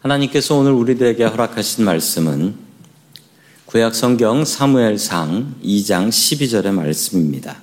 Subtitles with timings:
[0.00, 2.54] 하나님께서 오늘 우리들에게 허락하신 말씀은
[3.66, 7.62] 구약 성경 사무엘상 2장 12절의 말씀입니다.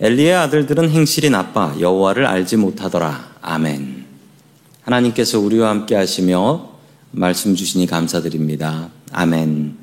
[0.00, 3.36] 엘리의 아들들은 행실이 나빠 여호와를 알지 못하더라.
[3.40, 4.04] 아멘.
[4.82, 6.72] 하나님께서 우리와 함께 하시며
[7.10, 8.90] 말씀 주시니 감사드립니다.
[9.12, 9.76] 아멘.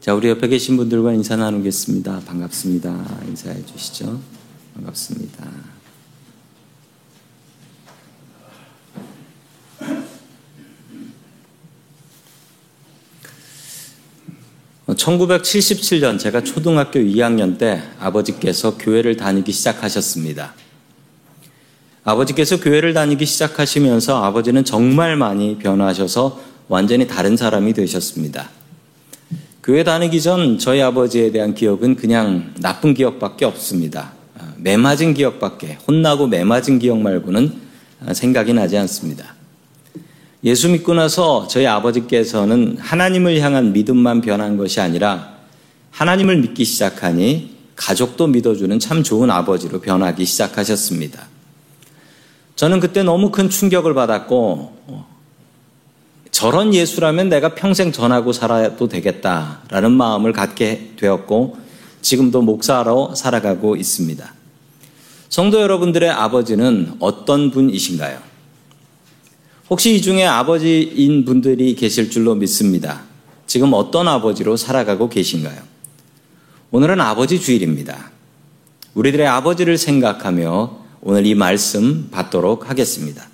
[0.00, 2.22] 자, 우리 옆에 계신 분들과 인사 나누겠습니다.
[2.26, 3.20] 반갑습니다.
[3.28, 4.35] 인사해 주시죠.
[4.76, 5.46] 반갑습니다.
[14.88, 20.54] 1977년 제가 초등학교 2학년 때 아버지께서 교회를 다니기 시작하셨습니다.
[22.04, 28.50] 아버지께서 교회를 다니기 시작하시면서 아버지는 정말 많이 변하셔서 완전히 다른 사람이 되셨습니다.
[29.62, 34.15] 교회 다니기 전 저희 아버지에 대한 기억은 그냥 나쁜 기억밖에 없습니다.
[34.66, 37.52] 매맞은 기억밖에, 혼나고 매맞은 기억 말고는
[38.12, 39.36] 생각이 나지 않습니다.
[40.42, 45.34] 예수 믿고 나서 저희 아버지께서는 하나님을 향한 믿음만 변한 것이 아니라
[45.92, 51.28] 하나님을 믿기 시작하니 가족도 믿어주는 참 좋은 아버지로 변하기 시작하셨습니다.
[52.56, 55.04] 저는 그때 너무 큰 충격을 받았고,
[56.32, 61.56] 저런 예수라면 내가 평생 전하고 살아도 되겠다라는 마음을 갖게 되었고,
[62.02, 64.34] 지금도 목사로 살아가고 있습니다.
[65.28, 68.18] 성도 여러분들의 아버지는 어떤 분이신가요?
[69.68, 73.02] 혹시 이 중에 아버지인 분들이 계실 줄로 믿습니다.
[73.46, 75.60] 지금 어떤 아버지로 살아가고 계신가요?
[76.70, 78.10] 오늘은 아버지 주일입니다.
[78.94, 83.28] 우리들의 아버지를 생각하며 오늘 이 말씀 받도록 하겠습니다.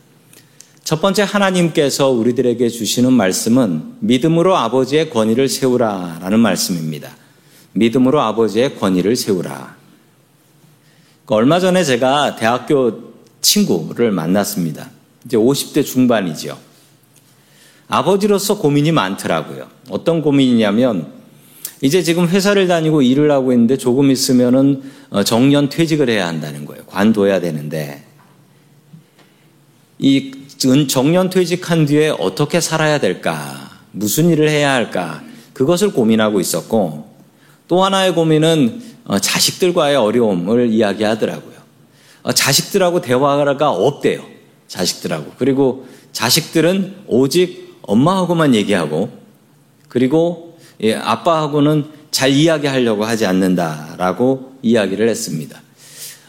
[0.85, 7.15] 첫 번째 하나님께서 우리들에게 주시는 말씀은 믿음으로 아버지의 권위를 세우라 라는 말씀입니다.
[7.73, 9.82] 믿음으로 아버지의 권위를 세우라.
[11.35, 14.91] 얼마 전에 제가 대학교 친구를 만났습니다.
[15.25, 16.59] 이제 50대 중반이죠.
[17.89, 19.67] 아버지로서 고민이 많더라고요.
[19.89, 21.11] 어떤 고민이냐면
[21.81, 26.85] 이제 지금 회사를 다니고 일을 하고 있는데 조금 있으면은 어, 정년 퇴직을 해야 한다는 거예요.
[26.85, 28.05] 관둬야 되는데
[29.99, 30.33] 이
[30.87, 33.81] 정년 퇴직한 뒤에 어떻게 살아야 될까?
[33.93, 35.23] 무슨 일을 해야 할까?
[35.55, 37.11] 그것을 고민하고 있었고
[37.69, 41.55] 또 하나의 고민은 어, 자식들과의 어려움을 이야기하더라고요.
[42.23, 44.25] 어, 자식들하고 대화가 없대요.
[44.69, 45.33] 자식들하고.
[45.39, 49.11] 그리고 자식들은 오직 엄마하고만 얘기하고
[49.89, 55.61] 그리고 예, 아빠하고는 잘 이야기하려고 하지 않는다라고 이야기를 했습니다.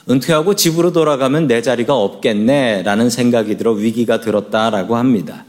[0.09, 5.45] 은퇴하고 집으로 돌아가면 내 자리가 없겠네라는 생각이 들어 위기가 들었다라고 합니다.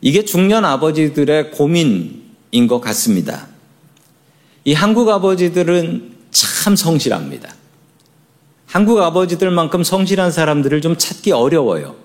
[0.00, 3.48] 이게 중년 아버지들의 고민인 것 같습니다.
[4.68, 7.54] 이 한국 아버지들은 참 성실합니다.
[8.66, 11.96] 한국 아버지들만큼 성실한 사람들을 좀 찾기 어려워요.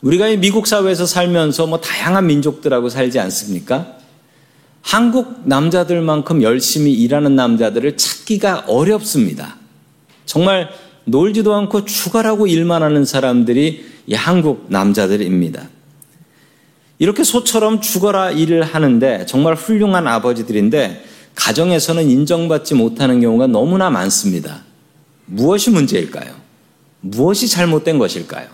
[0.00, 3.98] 우리가 이 미국 사회에서 살면서 뭐 다양한 민족들하고 살지 않습니까?
[4.80, 9.56] 한국 남자들만큼 열심히 일하는 남자들을 찾기가 어렵습니다.
[10.24, 10.70] 정말
[11.04, 15.68] 놀지도 않고 추가라고 일만 하는 사람들이 이 한국 남자들입니다.
[16.98, 24.64] 이렇게 소처럼 죽어라 일을 하는데 정말 훌륭한 아버지들인데 가정에서는 인정받지 못하는 경우가 너무나 많습니다.
[25.26, 26.34] 무엇이 문제일까요?
[27.00, 28.48] 무엇이 잘못된 것일까요?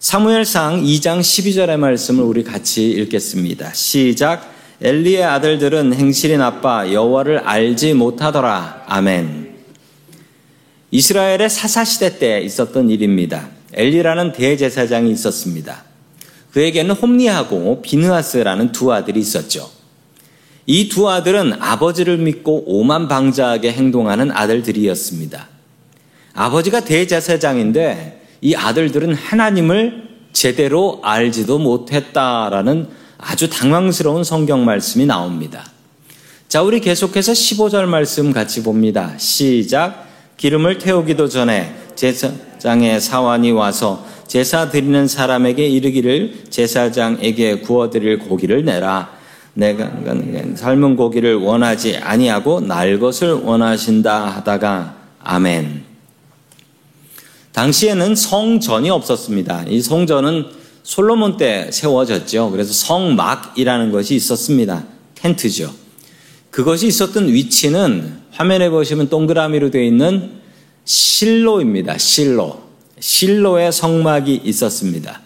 [0.00, 3.72] 사무엘상 2장 12절의 말씀을 우리 같이 읽겠습니다.
[3.72, 4.50] 시작.
[4.82, 8.84] 엘리의 아들들은 행실이 나빠 여호와를 알지 못하더라.
[8.86, 9.50] 아멘.
[10.90, 13.50] 이스라엘의 사사 시대 때 있었던 일입니다.
[13.74, 15.84] 엘리라는 대제사장이 있었습니다.
[16.52, 19.79] 그에게는 홈리하고 비느하스라는 두 아들이 있었죠.
[20.72, 25.48] 이 두 아들은 아버지를 믿고 오만방자하게 행동하는 아들들이었습니다.
[26.32, 32.86] 아버지가 대제사장인데 이 아들들은 하나님을 제대로 알지도 못했다라는
[33.18, 35.64] 아주 당황스러운 성경 말씀이 나옵니다.
[36.46, 39.18] 자, 우리 계속해서 15절 말씀 같이 봅니다.
[39.18, 40.06] 시작.
[40.36, 49.18] 기름을 태우기도 전에 제사장의 사환이 와서 제사 드리는 사람에게 이르기를 제사장에게 구워 드릴 고기를 내라.
[49.54, 49.90] 내가
[50.54, 55.84] 삶은 고기를 원하지 아니하고 날 것을 원하신다 하다가 아멘.
[57.52, 59.64] 당시에는 성전이 없었습니다.
[59.68, 60.46] 이 성전은
[60.82, 62.50] 솔로몬 때 세워졌죠.
[62.50, 64.84] 그래서 성막이라는 것이 있었습니다.
[65.14, 65.72] 텐트죠.
[66.50, 70.40] 그것이 있었던 위치는 화면에 보시면 동그라미로 되어 있는
[70.84, 71.98] 실로입니다.
[71.98, 72.62] 실로.
[72.98, 75.20] 실로의 성막이 있었습니다.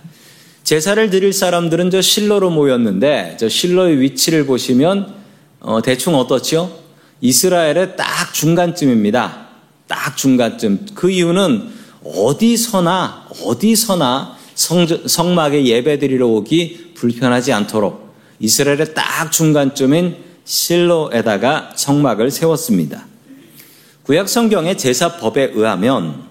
[0.64, 5.14] 제사를 드릴 사람들은 저 실로로 모였는데 저 실로의 위치를 보시면
[5.61, 6.81] 어, 대충 어떻죠?
[7.20, 9.49] 이스라엘의 딱 중간쯤입니다.
[9.87, 10.87] 딱 중간쯤.
[10.94, 11.69] 그 이유는
[12.02, 23.06] 어디서나, 어디서나 성, 성막에 예배 드리러 오기 불편하지 않도록 이스라엘의 딱 중간쯤인 실로에다가 성막을 세웠습니다.
[24.05, 26.25] 구약 성경의 제사법에 의하면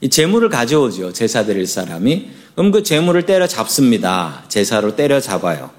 [0.00, 1.12] 이 제물을 가져오죠.
[1.12, 2.30] 제사 드릴 사람이.
[2.56, 4.42] 그럼 그 제물을 때려 잡습니다.
[4.48, 5.70] 제사로 때려 잡아요.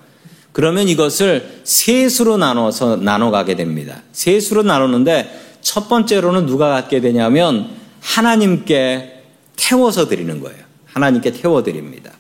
[0.52, 4.04] 그러면 이것을 셋으로 나눠서 나눠 가게 됩니다.
[4.12, 7.70] 셋으로 나누는데 첫 번째로는 누가 갖게 되냐면
[8.00, 9.24] 하나님께
[9.56, 10.58] 태워서 드리는 거예요.
[10.86, 12.12] 하나님께 태워 드립니다.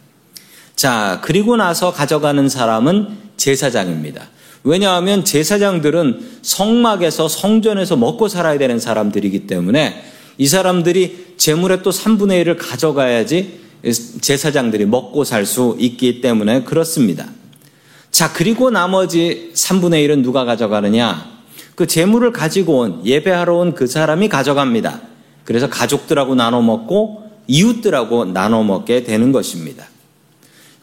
[0.76, 4.28] 자, 그리고 나서 가져가는 사람은 제사장입니다.
[4.64, 10.04] 왜냐하면 제사장들은 성막에서 성전에서 먹고 살아야 되는 사람들이기 때문에
[10.40, 13.67] 이 사람들이 재물의 또 3분의 1을 가져가야지
[14.22, 17.28] 제사장들이 먹고 살 수 있기 때문에 그렇습니다.
[18.12, 21.38] 자, 그리고 나머지 3분의 1은 누가 가져가느냐?
[21.76, 25.02] 그 재물을 가지고 온, 예배하러 온 그 사람이 가져갑니다.
[25.44, 29.86] 그래서 가족들하고 나눠 먹고 이웃들하고 나눠 먹게 되는 것입니다.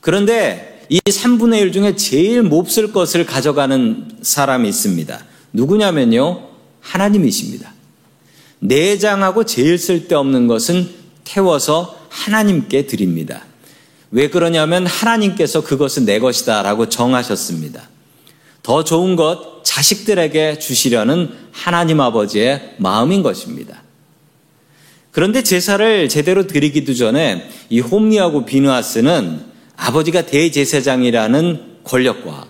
[0.00, 5.24] 그런데 이 3분의 1 중에 제일 몹쓸 것을 가져가는 사람이 있습니다.
[5.52, 6.42] 누구냐면요.
[6.80, 7.72] 하나님이십니다.
[8.60, 10.88] 내장하고 제일 쓸데없는 것은
[11.24, 13.42] 태워서 하나님께 드립니다.
[14.10, 17.88] 왜 그러냐면 하나님께서 그것은 내 것이다 라고 정하셨습니다.
[18.62, 23.82] 더 좋은 것 자식들에게 주시려는 하나님 아버지의 마음인 것입니다.
[25.10, 29.44] 그런데 제사를 제대로 드리기도 전에 이 홈리하고 비누아스는
[29.76, 32.46] 아버지가 대제사장이라는 권력과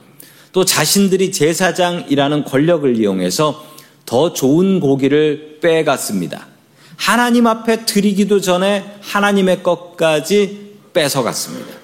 [0.53, 3.65] 또 자신들이 제사장이라는 권력을 이용해서
[4.07, 6.54] 더 좋은 고기를 빼갔습니다.
[6.97, 11.75] 하나님 앞에 드리기도 전에 하나님의 것까지 뺏어갔습니다.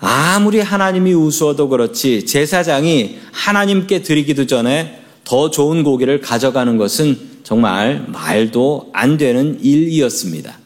[0.00, 8.90] 아무리 하나님이 우스워도 그렇지 제사장이 하나님께 드리기도 전에 더 좋은 고기를 가져가는 것은 정말 말도
[8.92, 10.58] 안 되는 일이었습니다.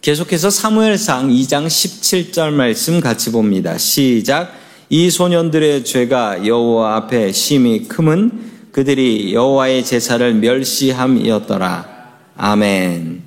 [0.00, 3.78] 계속해서 사무엘상 2장 17절 말씀 같이 봅니다.
[3.78, 4.52] 시작.
[4.88, 11.91] 이 소년들의 죄가 여호와 앞에 심히 크면 그들이 여호와의 제사를 멸시함이었더라.
[12.36, 13.22] 아멘.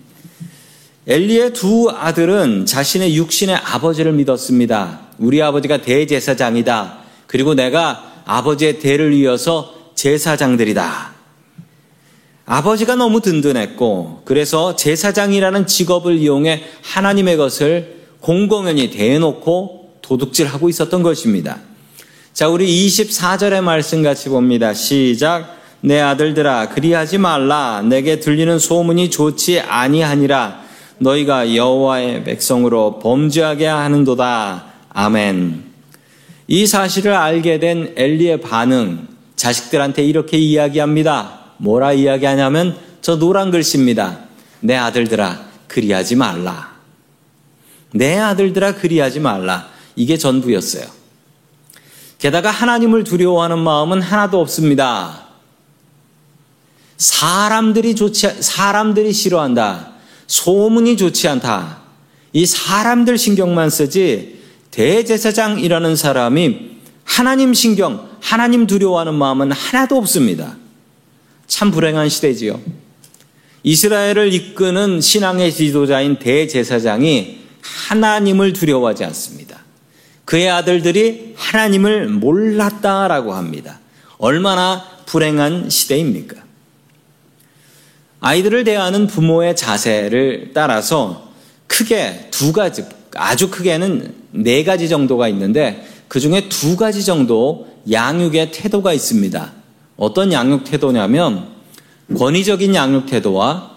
[1.07, 5.01] 엘리의 두 아들은 자신의 육신의 아버지를 믿었습니다.
[5.19, 6.97] 우리 아버지가 대제사장이다.
[7.27, 11.13] 그리고 내가 아버지의 대를 이어서 제사장들이다.
[12.47, 21.59] 아버지가 너무 든든했고, 그래서 제사장이라는 직업을 이용해 하나님의 것을 공공연히 대놓고 도둑질하고 있었던 것입니다.
[22.33, 24.73] 자, 우리 24절의 말씀 같이 봅니다.
[24.73, 25.55] 시작.
[25.85, 27.83] 내 아들들아, 그리하지 말라.
[27.83, 30.61] 내게 들리는 소문이 좋지 아니하니라.
[30.97, 34.65] 너희가 여호와의 백성으로 범죄하게 하는도다.
[34.89, 35.63] 아멘.
[36.47, 41.41] 이 사실을 알게 된 엘리의 반응, 자식들한테 이렇게 이야기합니다.
[41.57, 44.21] 뭐라 이야기하냐면 저 노란 글씨입니다.
[44.61, 46.73] 내 아들들아, 그리하지 말라.
[47.93, 49.67] 내 아들들아, 그리하지 말라.
[49.95, 50.85] 이게 전부였어요.
[52.17, 55.24] 게다가 하나님을 두려워하는 마음은 하나도 없습니다.
[56.97, 59.93] 사람들이 좋지, 사람들이 싫어한다.
[60.27, 61.79] 소문이 좋지 않다.
[62.33, 64.39] 이 사람들 신경만 쓰지
[64.71, 70.57] 대제사장이라는 사람이 하나님 신경, 하나님 두려워하는 마음은 하나도 없습니다.
[71.47, 72.59] 참 불행한 시대지요.
[73.63, 79.63] 이스라엘을 이끄는 신앙의 지도자인 대제사장이 하나님을 두려워하지 않습니다.
[80.25, 83.79] 그의 아들들이 하나님을 몰랐다라고 합니다.
[84.17, 86.44] 얼마나 불행한 시대입니까?
[88.25, 91.29] 아이들을 대하는 부모의 자세를 따라서
[91.67, 98.51] 크게 두 가지, 아주 크게는 네 가지 정도가 있는데 그 중에 두 가지 정도 양육의
[98.51, 99.51] 태도가 있습니다.
[99.97, 101.49] 어떤 양육 태도냐면
[102.17, 103.75] 권위적인 양육 태도와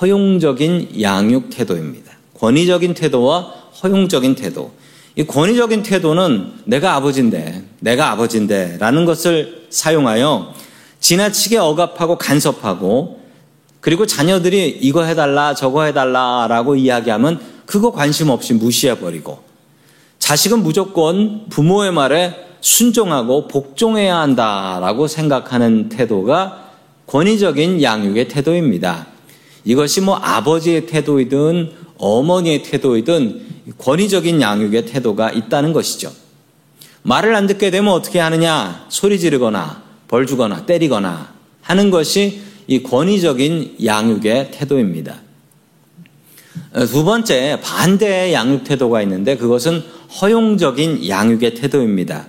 [0.00, 2.10] 허용적인 양육 태도입니다.
[2.38, 3.52] 권위적인 태도와
[3.82, 4.72] 허용적인 태도.
[5.14, 10.54] 이 권위적인 태도는 내가 아버지인데, 내가 아버지인데 라는 것을 사용하여
[11.00, 13.19] 지나치게 억압하고 간섭하고
[13.80, 19.42] 그리고 자녀들이 이거 해달라, 저거 해달라 라고 이야기하면 그거 관심 없이 무시해버리고
[20.18, 26.70] 자식은 무조건 부모의 말에 순종하고 복종해야 한다라고 생각하는 태도가
[27.06, 29.06] 권위적인 양육의 태도입니다.
[29.64, 33.46] 이것이 뭐 아버지의 태도이든 어머니의 태도이든
[33.78, 36.12] 권위적인 양육의 태도가 있다는 것이죠.
[37.02, 38.86] 말을 안 듣게 되면 어떻게 하느냐?
[38.90, 41.32] 소리 지르거나 벌 주거나 때리거나
[41.62, 45.16] 하는 것이 이 권위적인 양육의 태도입니다.
[46.88, 49.82] 두 번째, 반대의 양육 태도가 있는데 그것은
[50.20, 52.28] 허용적인 양육의 태도입니다.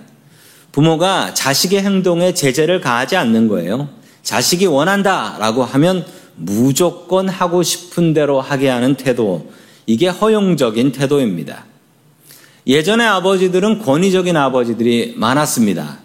[0.72, 3.88] 부모가 자식의 행동에 제재를 가하지 않는 거예요.
[4.24, 9.48] 자식이 원한다라고 하면 무조건 하고 싶은 대로 하게 하는 태도,
[9.86, 11.66] 이게 허용적인 태도입니다.
[12.66, 16.00] 예전의 아버지들은 권위적인 아버지들이 많았습니다.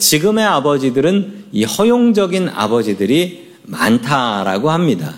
[0.00, 5.14] 지금의 아버지들은 이 허용적인 아버지들이 많다라고 합니다.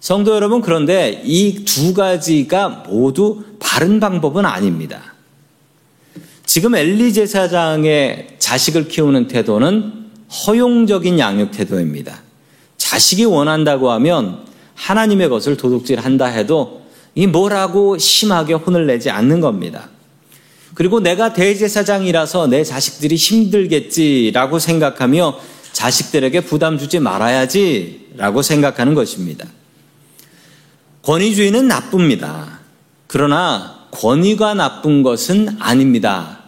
[0.00, 5.14] 성도 여러분, 그런데 이 두 가지가 모두 바른 방법은 아닙니다.
[6.46, 9.92] 지금 엘리 제사장의 자식을 키우는 태도는
[10.46, 12.22] 허용적인 양육 태도입니다.
[12.76, 16.82] 자식이 원한다고 하면 하나님의 것을 도둑질 한다 해도
[17.14, 19.90] 이 뭐라고 심하게 혼을 내지 않는 겁니다.
[20.74, 25.38] 그리고 내가 대제사장이라서 내 자식들이 힘들겠지라고 생각하며
[25.78, 29.46] 자식들에게 부담 주지 말아야지 라고 생각하는 것입니다.
[31.02, 32.58] 권위주의는 나쁩니다.
[33.06, 36.40] 그러나 권위가 나쁜 것은 아닙니다.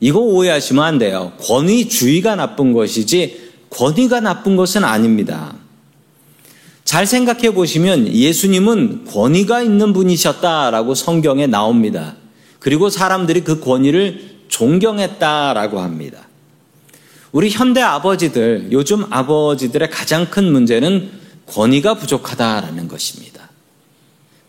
[0.00, 1.32] 이거 오해하시면 안 돼요.
[1.40, 5.54] 권위주의가 나쁜 것이지 권위가 나쁜 것은 아닙니다.
[6.84, 12.16] 잘 생각해 보시면 예수님은 권위가 있는 분이셨다라고 성경에 나옵니다.
[12.58, 16.26] 그리고 사람들이 그 권위를 존경했다라고 합니다.
[17.32, 21.10] 우리 현대 아버지들, 요즘 아버지들의 가장 큰 문제는
[21.46, 23.50] 권위가 부족하다라는 것입니다.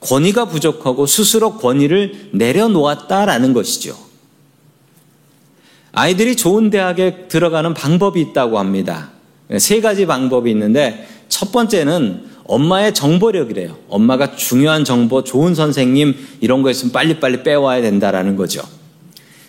[0.01, 3.97] 권위가 부족하고 스스로 권위를 내려놓았다라는 것이죠.
[5.93, 9.11] 아이들이 좋은 대학에 들어가는 방법이 있다고 합니다.
[9.59, 13.77] 세 가지 방법이 있는데 첫 번째는 엄마의 정보력이래요.
[13.87, 18.61] 엄마가 중요한 정보, 좋은 선생님 이런 거 있으면 빨리빨리 빼와야 된다라는 거죠.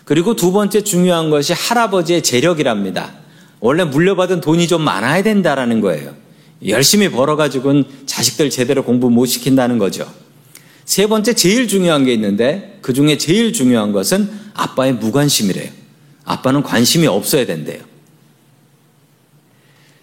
[0.05, 3.24] 그리고 두 번째 중요한 것이 할아버지의 재력이랍니다.
[3.64, 6.12] 원래 물려받은 돈이 좀 많아야 된다라는 거예요.
[6.66, 10.06] 열심히 벌어가지고는 자식들 제대로 공부 못 시킨다는 거죠.
[10.85, 15.71] 세 번째 제일 중요한 게 있는데 그 중에 제일 중요한 것은 아빠의 무관심이래요.
[16.26, 17.80] 아빠는 관심이 없어야 된대요.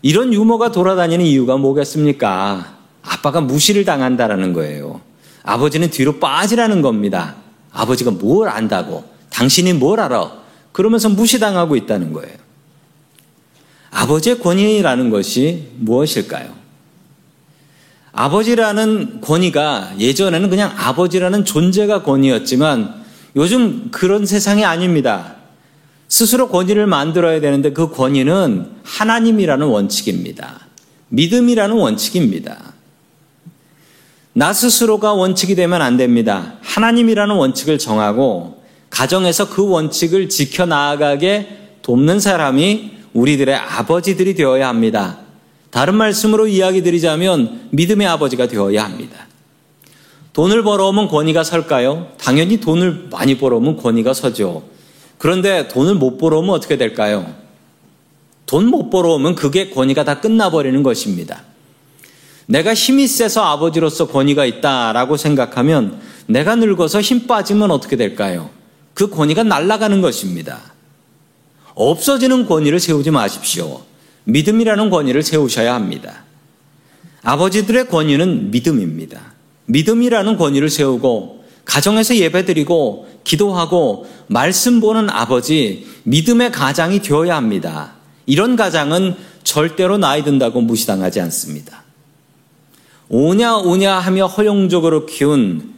[0.01, 2.79] 이런 유머가 돌아다니는 이유가 뭐겠습니까?
[3.03, 5.01] 아빠가 무시를 당한다라는 거예요.
[5.43, 7.35] 아버지는 뒤로 빠지라는 겁니다.
[7.71, 9.03] 아버지가 뭘 안다고?
[9.29, 10.41] 당신이 뭘 알아?
[10.71, 12.41] 그러면서 무시당하고 있다는 거예요.
[13.91, 16.61] 아버지의 권위라는 것이 무엇일까요?
[18.13, 23.01] 아버지라는 권위가 예전에는 그냥 아버지라는 존재가 권위였지만
[23.35, 25.35] 요즘 그런 세상이 아닙니다.
[26.07, 30.67] 스스로 권위를 만들어야 되는데 그 권위는 하나님이라는 원칙입니다.
[31.09, 32.73] 믿음이라는 원칙입니다.
[34.33, 36.55] 나 스스로가 원칙이 되면 안 됩니다.
[36.61, 45.19] 하나님이라는 원칙을 정하고 가정에서 그 원칙을 지켜나가게 돕는 사람이 우리들의 아버지들이 되어야 합니다.
[45.69, 49.27] 다른 말씀으로 이야기 드리자면 믿음의 아버지가 되어야 합니다.
[50.33, 52.07] 돈을 벌어오면 권위가 설까요?
[52.17, 54.63] 당연히 돈을 많이 벌어오면 권위가 서죠.
[55.17, 57.33] 그런데 돈을 못 벌어오면 어떻게 될까요?
[58.45, 61.43] 돈 못 벌어오면 그게 권위가 다 끝나버리는 것입니다.
[62.47, 68.49] 내가 힘이 세서 아버지로서 권위가 있다라고 생각하면 내가 늙어서 힘 빠지면 어떻게 될까요?
[68.93, 70.70] 그 권위가 날아가는 것입니다.
[71.75, 73.81] 없어지는 권위를 세우지 마십시오.
[74.25, 76.23] 믿음이라는 권위를 세우셔야 합니다.
[77.23, 79.33] 아버지들의 권위는 믿음입니다.
[79.65, 87.93] 믿음이라는 권위를 세우고 가정에서 예배드리고 기도하고 말씀 보는 아버지, 믿음의 가장이 되어야 합니다.
[88.25, 91.83] 이런 가장은 절대로 나이 든다고 무시당하지 않습니다.
[93.09, 95.73] 오냐 오냐 하며 허용적으로 키운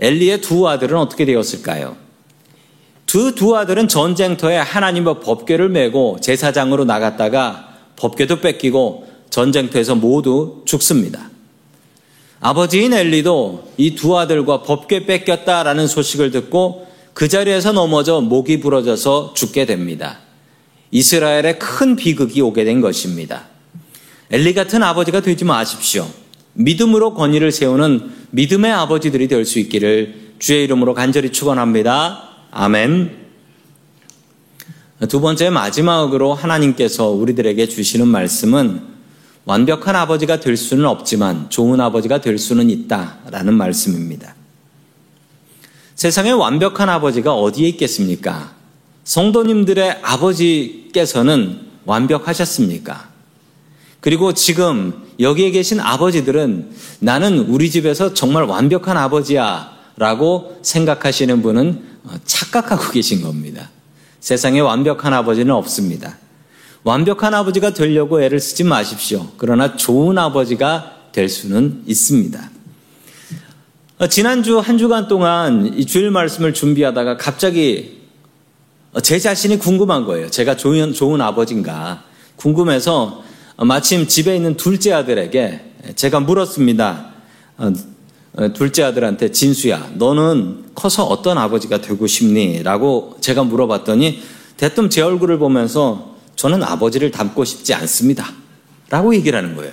[0.00, 1.96] 엘리의 두 아들은 어떻게 되었을까요?
[3.06, 11.30] 두 두 아들은 전쟁터에 하나님의 법궤를 메고 제사장으로 나갔다가 법궤도 뺏기고 전쟁터에서 모두 죽습니다.
[12.40, 19.66] 아버지인 엘리도 이 두 아들과 법궤 뺏겼다라는 소식을 듣고 그 자리에서 넘어져 목이 부러져서 죽게
[19.66, 20.18] 됩니다.
[20.90, 23.44] 이스라엘에 큰 비극이 오게 된 것입니다.
[24.30, 26.06] 엘리 같은 아버지가 되지 마십시오.
[26.54, 32.30] 믿음으로 권위를 세우는 믿음의 아버지들이 될 수 있기를 주의 이름으로 간절히 축원합니다.
[32.54, 33.10] 아멘.
[35.08, 38.82] 두 번째 마지막으로 하나님께서 우리들에게 주시는 말씀은
[39.46, 44.34] 완벽한 아버지가 될 수는 없지만 좋은 아버지가 될 수는 있다라는 말씀입니다.
[45.94, 48.52] 세상에 완벽한 아버지가 어디에 있겠습니까?
[49.04, 53.08] 성도님들의 아버지께서는 완벽하셨습니까?
[54.00, 61.91] 그리고 지금 여기에 계신 아버지들은 나는 우리 집에서 정말 완벽한 아버지야 라고 생각하시는 분은
[62.24, 63.70] 착각하고 계신 겁니다.
[64.20, 66.18] 세상에 완벽한 아버지는 없습니다.
[66.84, 69.28] 완벽한 아버지가 되려고 애를 쓰지 마십시오.
[69.36, 72.50] 그러나 좋은 아버지가 될 수는 있습니다.
[73.98, 78.02] 어, 지난주 한 주간 동안 이 주일 말씀을 준비하다가 갑자기
[79.02, 80.28] 제 자신이 궁금한 거예요.
[80.28, 82.02] 제가 좋은, 좋은 아버지인가
[82.36, 83.22] 궁금해서
[83.58, 87.12] 마침 집에 있는 둘째 아들에게 제가 물었습니다.
[88.34, 92.62] 어, 어, 둘째 아들한테 진수야, 너는 커서 어떤 아버지가 되고 싶니?
[92.62, 94.22] 라고 제가 물어봤더니
[94.56, 98.32] 대뜸 제 얼굴을 보면서 저는 아버지를 닮고 싶지 않습니다.
[98.88, 99.72] 라고 얘기를 하는 거예요.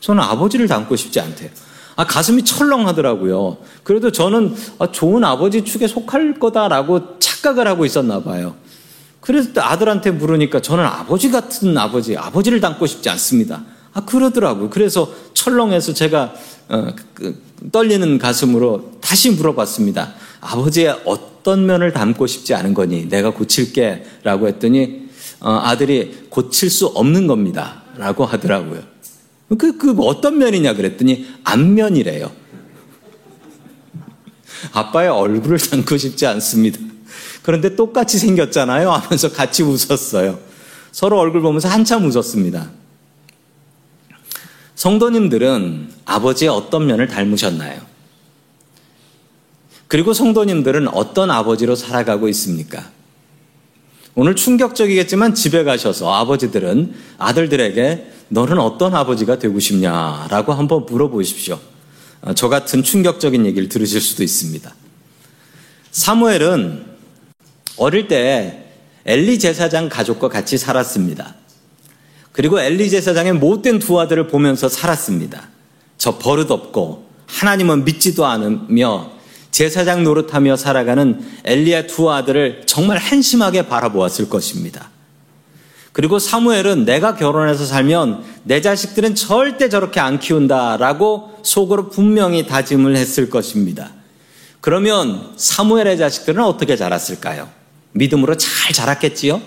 [0.00, 1.50] 저는 아버지를 닮고 싶지 않대요.
[1.96, 3.58] 아, 가슴이 철렁하더라고요.
[3.82, 8.54] 그래도 저는 아, 좋은 아버지 축에 속할 거다라고 착각을 하고 있었나 봐요.
[9.20, 13.62] 그래서 아들한테 물으니까 저는 아버지 같은 아버지, 아버지를 닮고 싶지 않습니다.
[13.92, 14.70] 아, 그러더라고요.
[14.70, 16.34] 그래서 철렁해서 제가
[16.68, 17.42] 어, 그,
[17.72, 20.14] 떨리는 가슴으로 다시 물어봤습니다.
[20.40, 23.08] 아버지의 어떤 면을 닮고 싶지 않은 거니?
[23.08, 24.04] 내가 고칠게.
[24.22, 25.08] 라고 했더니
[25.40, 27.82] 어, 아들이 고칠 수 없는 겁니다.
[27.96, 28.82] 라고 하더라고요.
[29.58, 32.30] 그, 그 어떤 면이냐 그랬더니 안면이래요.
[34.72, 36.78] 아빠의 얼굴을 닮고 싶지 않습니다.
[37.42, 40.38] 그런데 똑같이 생겼잖아요 하면서 같이 웃었어요.
[40.92, 42.70] 서로 얼굴 보면서 한참 웃었습니다.
[44.80, 47.82] 성도님들은 아버지의 어떤 면을 닮으셨나요?
[49.88, 52.88] 그리고 성도님들은 어떤 아버지로 살아가고 있습니까?
[54.14, 61.60] 오늘 충격적이겠지만 집에 가셔서 아버지들은 아들들에게 너는 어떤 아버지가 되고 싶냐라고 한번 물어보십시오.
[62.22, 64.74] 어, 저 같은 충격적인 얘기를 들으실 수도 있습니다.
[65.90, 66.86] 사무엘은
[67.76, 68.64] 어릴 때
[69.04, 71.34] 엘리 제사장 가족과 같이 살았습니다.
[72.32, 75.48] 그리고 엘리 제사장의 못된 두 아들을 보면서 살았습니다.
[75.98, 79.10] 저 버릇없고 하나님은 믿지도 않으며
[79.50, 84.90] 제사장 노릇하며 살아가는 엘리의 두 아들을 정말 한심하게 바라보았을 것입니다.
[85.92, 93.28] 그리고 사무엘은 내가 결혼해서 살면 내 자식들은 절대 저렇게 안 키운다라고 속으로 분명히 다짐을 했을
[93.28, 93.90] 것입니다.
[94.60, 97.48] 그러면 사무엘의 자식들은 어떻게 자랐을까요?
[97.92, 99.42] 믿음으로 잘 자랐겠지요?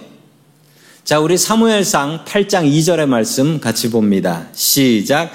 [1.03, 4.47] 자, 우리 사무엘상 8장 2절의 말씀 같이 봅니다.
[4.53, 5.31] 시작.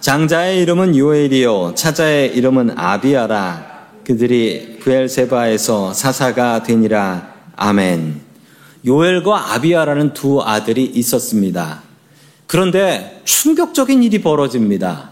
[0.00, 1.74] 장자의 이름은 요엘이요.
[1.74, 3.88] 차자의 이름은 아비아라.
[4.06, 7.34] 그들이 부엘세바에서 사사가 되니라.
[7.54, 8.22] 아멘.
[8.86, 11.82] 요엘과 아비아라는 두 아들이 있었습니다.
[12.46, 15.10] 그런데 충격적인 일이 벌어집니다.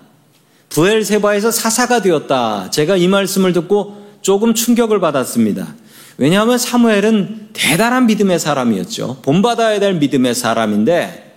[0.70, 2.70] 부엘세바에서 사사가 되었다.
[2.70, 5.74] 제가 이 말씀을 듣고 조금 충격을 받았습니다.
[6.18, 9.18] 왜냐하면 사무엘은 대단한 믿음의 사람이었죠.
[9.22, 11.36] 본받아야 될 믿음의 사람인데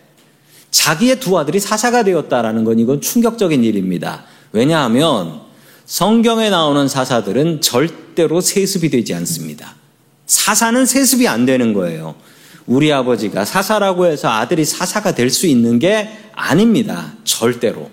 [0.72, 4.26] 자기의 두 아들이 사사가 되었다라는 건 이건 충격적인 일입니다.
[4.52, 5.42] 왜냐하면
[5.86, 9.76] 성경에 나오는 사사들은 절대로 세습이 되지 않습니다.
[10.26, 12.16] 사사는 세습이 안 되는 거예요.
[12.66, 17.14] 우리 아버지가 사사라고 해서 아들이 사사가 될 수 있는 게 아닙니다.
[17.24, 17.90] 절대로.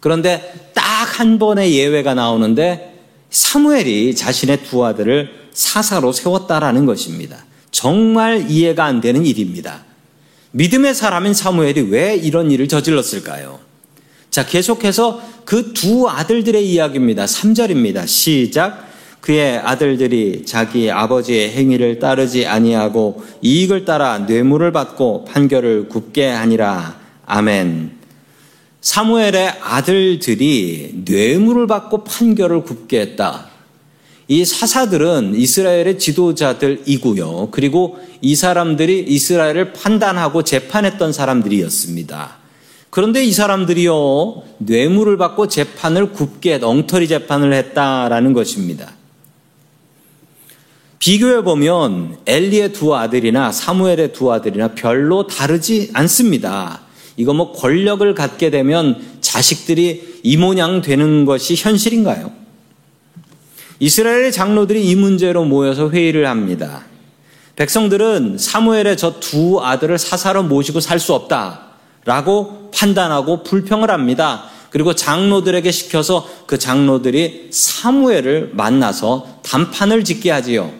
[0.00, 2.94] 그런데 딱 한 번의 예외가 나오는데
[3.30, 7.44] 사무엘이 자신의 두 아들을 사사로 세웠다라는 것입니다.
[7.70, 9.84] 정말 이해가 안 되는 일입니다.
[10.50, 13.58] 믿음의 사람인 사무엘이 왜 이런 일을 저질렀을까요?
[14.30, 17.24] 자, 계속해서 그 두 아들들의 이야기입니다.
[17.24, 18.06] 3절입니다.
[18.06, 18.92] 시작.
[19.20, 26.98] 그의 아들들이 자기 아버지의 행위를 따르지 아니하고 이익을 따라 뇌물을 받고 판결을 굽게 하니라.
[27.26, 27.92] 아멘.
[28.80, 33.53] 사무엘의 아들들이 뇌물을 받고 판결을 굽게 했다.
[34.26, 37.48] 이 사사들은 이스라엘의 지도자들이고요.
[37.50, 42.36] 그리고 이 사람들이 이스라엘을 판단하고 재판했던 사람들이었습니다.
[42.88, 48.92] 그런데 이 사람들이요, 뇌물을 받고 재판을 굽게, 엉터리 재판을 했다라는 것입니다.
[51.00, 56.80] 비교해 보면 엘리의 두 아들이나 사무엘의 두 아들이나 별로 다르지 않습니다.
[57.16, 62.32] 이거 뭐 권력을 갖게 되면 자식들이 이 모양 되는 것이 현실인가요?
[63.84, 66.86] 이스라엘의 장로들이 이 문제로 모여서 회의를 합니다.
[67.56, 71.60] 백성들은 사무엘의 저 두 아들을 사사로 모시고 살 수 없다.
[72.06, 74.44] 라고 판단하고 불평을 합니다.
[74.70, 80.72] 그리고 장로들에게 시켜서 그 장로들이 사무엘을 만나서 단판을 짓게 하지요.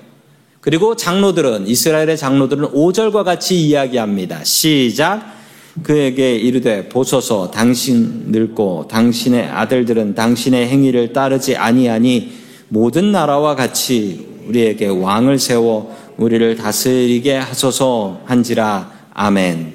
[0.62, 4.44] 그리고 장로들은 이스라엘의 장로들은 5절과 같이 이야기합니다.
[4.44, 5.34] 시작
[5.82, 12.43] 그에게 이르되 보소서 당신 늙고 당신의 아들들은 당신의 행위를 따르지 아니하니
[12.74, 19.74] 모든 나라와 같이 우리에게 왕을 세워 우리를 다스리게 하소서 한지라 아멘.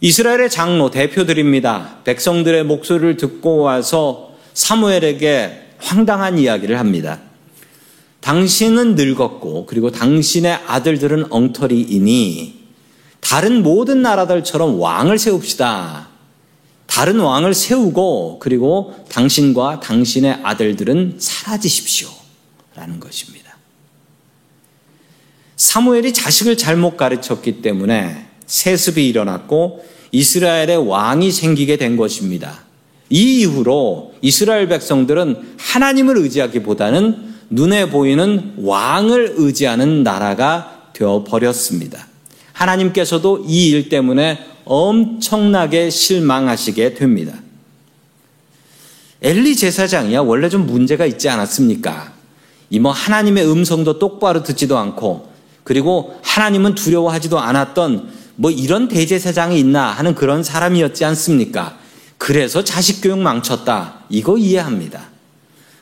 [0.00, 1.98] 이스라엘의 장로 대표들입니다.
[2.02, 7.20] 백성들의 목소리를 듣고 와서 사무엘에게 황당한 이야기를 합니다.
[8.22, 12.64] 당신은 늙었고 그리고 당신의 아들들은 엉터리이니
[13.20, 16.08] 다른 모든 나라들처럼 왕을 세웁시다.
[16.86, 22.08] 다른 왕을 세우고 그리고 당신과 당신의 아들들은 사라지십시오.
[22.76, 23.56] 라는 것입니다.
[25.56, 32.64] 사무엘이 자식을 잘못 가르쳤기 때문에 세습이 일어났고 이스라엘의 왕이 생기게 된 것입니다.
[33.10, 42.06] 이 이후로 이스라엘 백성들은 하나님을 의지하기보다는 눈에 보이는 왕을 의지하는 나라가 되어 버렸습니다.
[42.52, 47.34] 하나님께서도 이 일 때문에 엄청나게 실망하시게 됩니다.
[49.22, 52.12] 엘리 제사장이야 원래 좀 문제가 있지 않았습니까?
[52.70, 55.32] 이뭐 하나님의 음성도 똑바로 듣지도 않고
[55.64, 61.78] 그리고 하나님은 두려워하지도 않았던 뭐 이런 대제사장이 있나 하는 그런 사람이었지 않습니까?
[62.18, 64.00] 그래서 자식 교육 망쳤다.
[64.08, 65.08] 이거 이해합니다.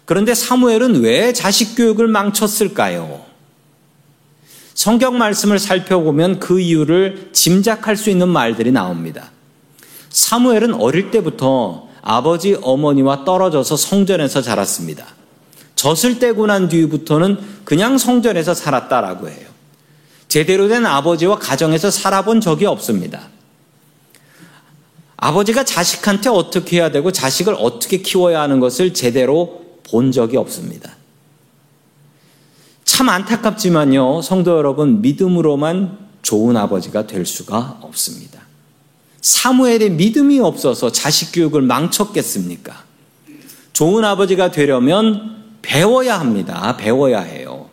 [0.05, 3.32] 그런데 사무엘은 왜 자식 교육을 망쳤을까요?
[4.75, 9.31] 성경 말씀을 살펴보면 그 이유를 짐작할 수 있는 말들이 나옵니다.
[10.11, 15.07] 사무엘은 어릴 때부터 아버지 어머니와 떨어져서 성전에서 자랐습니다.
[15.77, 19.49] 젖을 떼고 난 뒤부터는 그냥 성전에서 살았다라고 해요.
[20.29, 23.29] 제대로 된 아버지와 가정에서 살아본 적이 없습니다.
[25.17, 30.97] 아버지가 자식한테 어떻게 해야 되고 자식을 어떻게 키워야 하는 것을 제대로 본 적이 없습니다.
[32.85, 38.41] 참 안타깝지만요, 성도 여러분, 믿음으로만 좋은 아버지가 될 수가 없습니다.
[39.21, 42.85] 사무엘의 믿음이 없어서 자식 교육을 망쳤겠습니까?
[43.73, 46.77] 좋은 아버지가 되려면 배워야 합니다.
[46.77, 47.71] 배워야 해요.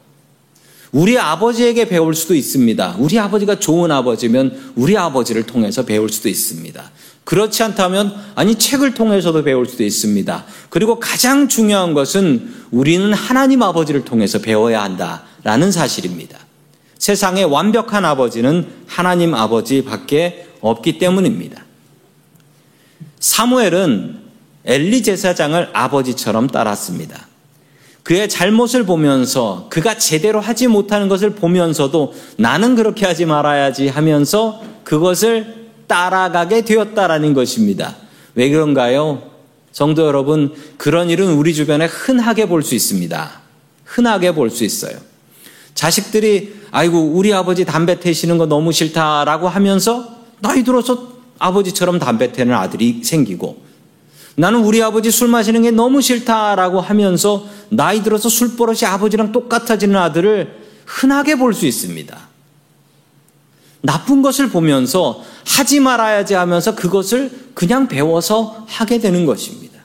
[0.92, 2.96] 우리 아버지에게 배울 수도 있습니다.
[3.00, 6.92] 우리 아버지가 좋은 아버지면 우리 아버지를 통해서 배울 수도 있습니다.
[7.24, 10.46] 그렇지 않다면 아니 책을 통해서도 배울 수도 있습니다.
[10.70, 16.40] 그리고 가장 중요한 것은 우리는 하나님 아버지를 통해서 배워야 한다라는 사실입니다.
[16.98, 21.64] 세상에 완벽한 아버지는 하나님 아버지밖에 없기 때문입니다.
[23.20, 24.20] 사무엘은
[24.66, 27.28] 엘리 제사장을 아버지처럼 따랐습니다.
[28.04, 35.59] 그의 잘못을 보면서 그가 제대로 하지 못하는 것을 보면서도 나는 그렇게 하지 말아야지 하면서 그것을
[35.90, 37.98] 따라가게 되었다라는 것입니다.
[38.36, 39.24] 왜 그런가요?
[39.74, 43.32] 성도 여러분, 그런 일은 우리 주변에 흔하게 볼 수 있습니다.
[43.84, 44.98] 흔하게 볼 수 있어요.
[45.74, 52.54] 자식들이, 아이고, 우리 아버지 담배 태시는 거 너무 싫다라고 하면서 나이 들어서 아버지처럼 담배 태는
[52.54, 53.62] 아들이 생기고
[54.36, 60.60] 나는 우리 아버지 술 마시는 게 너무 싫다라고 하면서 나이 들어서 술버릇이 아버지랑 똑같아지는 아들을
[60.86, 62.29] 흔하게 볼 수 있습니다.
[63.82, 69.80] 나쁜 것을 보면서 하지 말아야지 하면서 그것을 그냥 배워서 하게 되는 것입니다.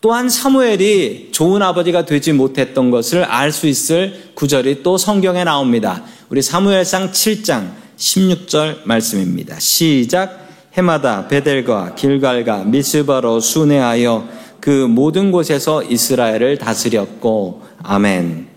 [0.00, 6.04] 또한 사무엘이 좋은 아버지가 되지 못했던 것을 알 수 있을 구절이 또 성경에 나옵니다.
[6.28, 9.58] 우리 사무엘상 7장 16절 말씀입니다.
[9.58, 14.28] 시작 해마다 베델과 길갈과 미스바로 순회하여
[14.60, 18.48] 그 모든 곳에서 이스라엘을 다스렸고 아멘.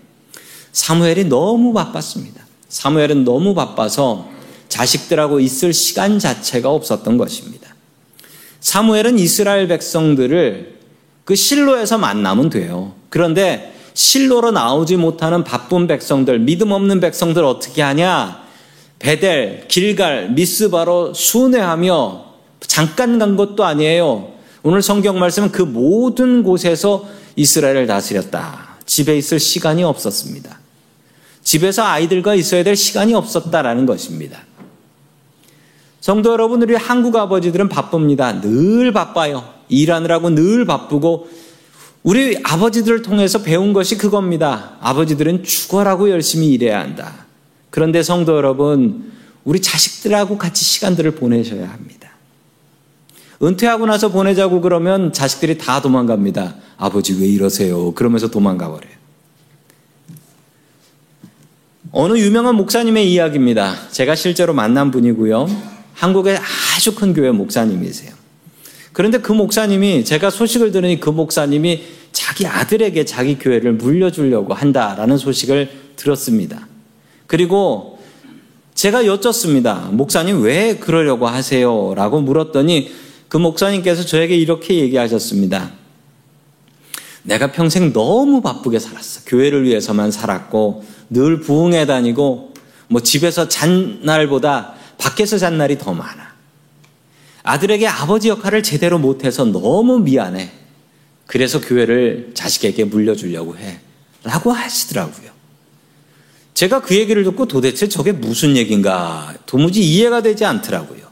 [0.72, 2.47] 사무엘이 너무 바빴습니다.
[2.68, 4.28] 사무엘은 너무 바빠서
[4.68, 7.74] 자식들하고 있을 시간 자체가 없었던 것입니다.
[8.60, 10.78] 사무엘은 이스라엘 백성들을
[11.24, 12.92] 그 실로에서 만나면 돼요.
[13.08, 18.42] 그런데 실로로 나오지 못하는 바쁜 백성들, 믿음 없는 백성들 어떻게 하냐?
[18.98, 22.24] 베델, 길갈, 미스바로 순회하며
[22.60, 24.32] 잠깐 간 것도 아니에요.
[24.62, 28.78] 오늘 성경 말씀은 그 모든 곳에서 이스라엘을 다스렸다.
[28.84, 30.58] 집에 있을 시간이 없었습니다.
[31.48, 34.40] 집에서 아이들과 있어야 될 시간이 없었다라는 것입니다.
[35.98, 38.38] 성도 여러분, 우리 한국 아버지들은 바쁩니다.
[38.42, 39.48] 늘 바빠요.
[39.70, 41.30] 일하느라고 늘 바쁘고,
[42.02, 44.76] 우리 아버지들을 통해서 배운 것이 그겁니다.
[44.80, 47.24] 아버지들은 죽어라고 열심히 일해야 한다.
[47.70, 49.10] 그런데 성도 여러분,
[49.44, 52.10] 우리 자식들하고 같이 시간들을 보내셔야 합니다.
[53.42, 56.56] 은퇴하고 나서 보내자고 그러면 자식들이 다 도망갑니다.
[56.76, 57.94] 아버지 왜 이러세요?
[57.94, 58.97] 그러면서 도망가 버려요.
[61.90, 63.74] 어느 유명한 목사님의 이야기입니다.
[63.90, 65.48] 제가 실제로 만난 분이고요.
[65.94, 66.38] 한국의
[66.76, 68.12] 아주 큰 교회 목사님이세요.
[68.92, 75.70] 그런데 그 목사님이 제가 소식을 들으니 그 목사님이 자기 아들에게 자기 교회를 물려주려고 한다라는 소식을
[75.96, 76.68] 들었습니다.
[77.26, 77.98] 그리고
[78.74, 79.88] 제가 여쭙습니다.
[79.92, 81.94] 목사님 왜 그러려고 하세요?
[81.94, 82.90] 라고 물었더니
[83.28, 85.72] 그 목사님께서 저에게 이렇게 얘기하셨습니다.
[87.28, 89.20] 내가 평생 너무 바쁘게 살았어.
[89.26, 92.54] 교회를 위해서만 살았고 늘 부흥해 다니고
[92.88, 96.26] 뭐 집에서 잔 날보다 밖에서 잔 날이 더 많아.
[97.42, 100.50] 아들에게 아버지 역할을 제대로 못해서 너무 미안해.
[101.26, 103.80] 그래서 교회를 자식에게 물려주려고 해.
[104.24, 105.28] 라고 하시더라고요.
[106.54, 111.06] 제가 그 얘기를 듣고 도대체 저게 무슨 얘기인가 도무지 이해가 되지 않더라고요.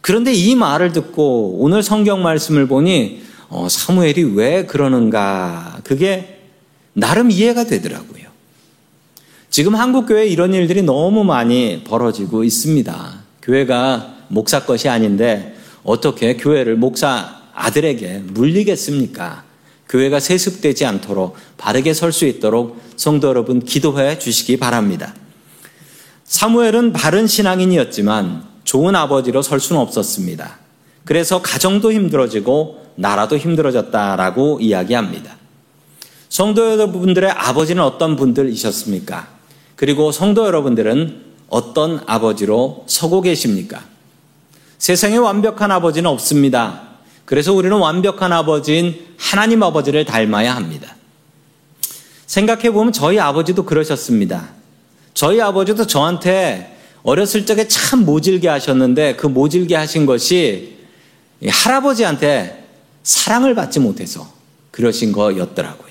[0.00, 6.40] 그런데 이 말을 듣고 오늘 성경 말씀을 보니 어, 사무엘이 왜 그러는가 그게
[6.92, 8.26] 나름 이해가 되더라고요.
[9.50, 13.14] 지금 한국 교회에 이런 일들이 너무 많이 벌어지고 있습니다.
[13.42, 19.44] 교회가 목사 것이 아닌데 어떻게 교회를 목사 아들에게 물리겠습니까?
[19.88, 25.14] 교회가 세습되지 않도록 바르게 설 수 있도록 성도 여러분 기도해 주시기 바랍니다.
[26.24, 30.58] 사무엘은 바른 신앙인이었지만 좋은 아버지로 설 수는 없었습니다.
[31.04, 35.36] 그래서 가정도 힘들어지고 나라도 힘들어졌다라고 이야기합니다.
[36.28, 39.28] 성도 여러분들의 아버지는 어떤 분들이셨습니까?
[39.76, 43.84] 그리고 성도 여러분들은 어떤 아버지로 서고 계십니까?
[44.78, 46.82] 세상에 완벽한 아버지는 없습니다.
[47.24, 50.94] 그래서 우리는 완벽한 아버지인 하나님 아버지를 닮아야 합니다.
[52.26, 54.50] 생각해 보면 저희 아버지도 그러셨습니다.
[55.14, 60.76] 저희 아버지도 저한테 어렸을 적에 참 모질게 하셨는데 그 모질게 하신 것이
[61.48, 62.65] 할아버지한테
[63.06, 64.28] 사랑을 받지 못해서
[64.72, 65.86] 그러신 거였더라고요.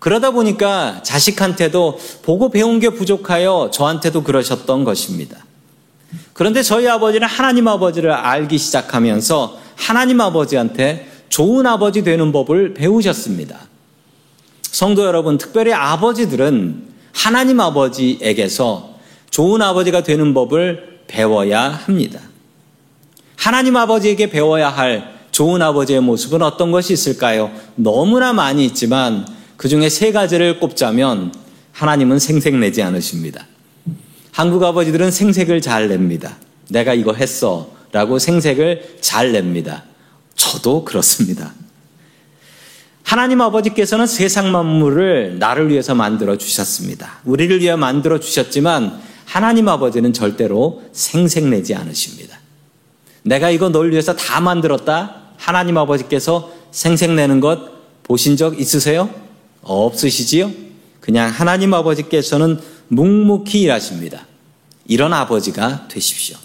[0.00, 5.46] 그러다 보니까 자식한테도 보고 배운 게 부족하여 저한테도 그러셨던 것입니다.
[6.32, 13.60] 그런데 저희 아버지는 하나님 아버지를 알기 시작하면서 하나님 아버지한테 좋은 아버지 되는 법을 배우셨습니다.
[14.62, 18.96] 성도 여러분, 특별히 아버지들은 하나님 아버지에게서
[19.30, 22.20] 좋은 아버지가 되는 법을 배워야 합니다.
[23.36, 27.50] 하나님 아버지에게 배워야 할 좋은 아버지의 모습은 어떤 것이 있을까요?
[27.74, 31.34] 너무나 많이 있지만 그 중에 세 가지를 꼽자면
[31.72, 33.46] 하나님은 생색 내지 않으십니다.
[34.30, 36.36] 한국 아버지들은 생색을 잘 냅니다.
[36.68, 37.70] 내가 이거 했어.
[37.92, 39.84] 라고 생색을 잘 냅니다.
[40.34, 41.52] 저도 그렇습니다.
[43.02, 47.20] 하나님 아버지께서는 세상 만물을 나를 위해서 만들어 주셨습니다.
[47.24, 52.38] 우리를 위해 만들어 주셨지만 하나님 아버지는 절대로 생색내지 않으십니다.
[53.22, 55.21] 내가 이거 널 위해서 다 만들었다?
[55.42, 57.58] 하나님 아버지께서 생색내는 것
[58.04, 59.10] 보신 적 있으세요?
[59.62, 60.52] 없으시지요?
[61.00, 64.26] 그냥 하나님 아버지께서는 묵묵히 일하십니다.
[64.86, 66.36] 이런 아버지가 되십시오.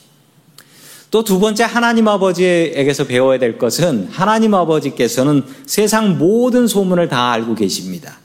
[1.12, 7.54] 또 두 번째 하나님 아버지에게서 배워야 될 것은 하나님 아버지께서는 세상 모든 소문을 다 알고
[7.54, 8.18] 계십니다.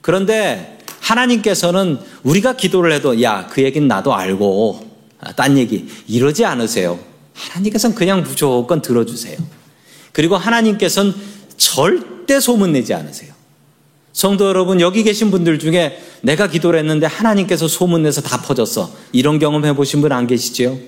[0.00, 4.80] 그런데 하나님께서는 우리가 기도를 해도 야, 그 얘기는 나도 알고
[5.20, 7.00] 아, 딴 얘기 이러지 않으세요.
[7.34, 9.63] 하나님께서는 그냥 무조건 들어주세요.
[10.14, 11.12] 그리고 하나님께서는
[11.56, 13.34] 절대 소문내지 않으세요.
[14.12, 18.94] 성도 여러분, 여기 계신 분들 중에 내가 기도를 했는데 하나님께서 소문내서 다 퍼졌어.
[19.10, 20.78] 이런 경험 해보신 분 안 계시지요?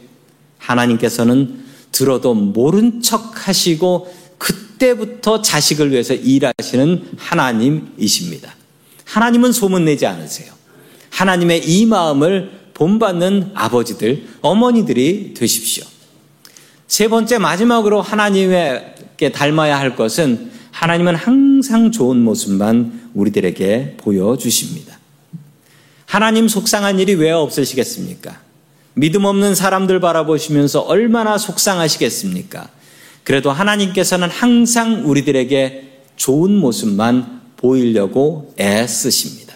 [0.58, 8.54] 하나님께서는 들어도 모른 척 하시고 그때부터 자식을 위해서 일하시는 하나님이십니다.
[9.06, 10.52] 하나님은 소문내지 않으세요.
[11.10, 15.84] 하나님의 이 마음을 본받는 아버지들, 어머니들이 되십시오.
[16.86, 18.52] 세 번째, 마지막으로 하나님
[19.16, 24.98] 께 닮아야 할 것은 하나님은 항상 좋은 모습만 우리들에게 보여주십니다.
[26.04, 28.40] 하나님 속상한 일이 왜 없으시겠습니까?
[28.94, 32.68] 믿음 없는 사람들 바라보시면서 얼마나 속상하시겠습니까?
[33.24, 39.54] 그래도 하나님께서는 항상 우리들에게 좋은 모습만 보이려고 애쓰십니다.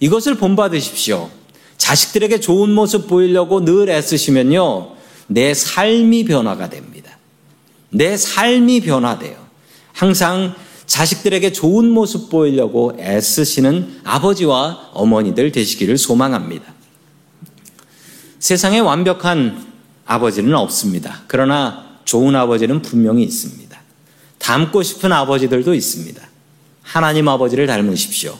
[0.00, 1.30] 이것을 본받으십시오.
[1.76, 4.92] 자식들에게 좋은 모습 보이려고 늘 애쓰시면요.
[5.26, 7.09] 내 삶이 변화가 됩니다.
[7.90, 9.36] 내 삶이 변화돼요.
[9.92, 10.54] 항상
[10.86, 16.64] 자식들에게 좋은 모습 보이려고 애쓰시는 아버지와 어머니들 되시기를 소망합니다.
[18.38, 19.66] 세상에 완벽한
[20.06, 21.22] 아버지는 없습니다.
[21.28, 23.78] 그러나 좋은 아버지는 분명히 있습니다.
[24.38, 26.22] 닮고 싶은 아버지들도 있습니다.
[26.82, 28.36] 하나님 아버지를 닮으십시오.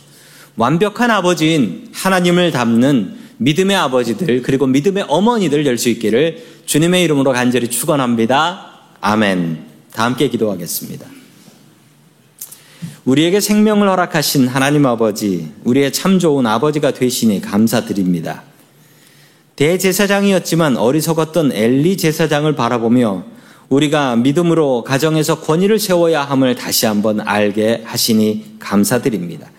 [0.56, 7.68] 완벽한 아버지인 하나님을 닮는 믿음의 아버지들 그리고 믿음의 어머니들 될 수 있기를 주님의 이름으로 간절히
[7.68, 8.79] 축원합니다.
[9.00, 9.64] 아멘.
[9.92, 11.06] 다 함께 기도하겠습니다.
[13.04, 18.42] 우리에게 생명을 허락하신 하나님 아버지, 우리의 참 좋은 아버지가 되시니 감사드립니다.
[19.56, 23.24] 대제사장이었지만 어리석었던 엘리 제사장을 바라보며
[23.68, 29.50] 우리가 믿음으로 가정에서 권위를 세워야 함을 다시 한번 알게 하시니 감사드립니다.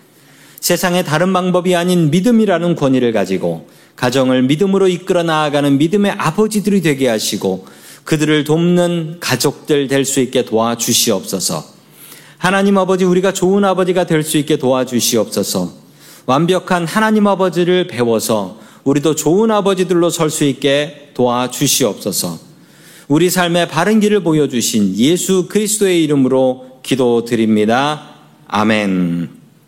[0.60, 7.66] 세상에 다른 방법이 아닌 믿음이라는 권위를 가지고 가정을 믿음으로 이끌어 나아가는 믿음의 아버지들이 되게 하시고
[8.04, 11.64] 그들을 돕는 가족들 될 수 있게 도와주시옵소서.
[12.38, 15.72] 하나님 아버지 우리가 좋은 아버지가 될 수 있게 도와주시옵소서.
[16.26, 22.38] 완벽한 하나님 아버지를 배워서 우리도 좋은 아버지들로 설 수 있게 도와주시옵소서.
[23.08, 28.08] 우리 삶의 바른 길을 보여주신 예수 그리스도의 이름으로 기도드립니다.
[28.48, 29.41] 아멘.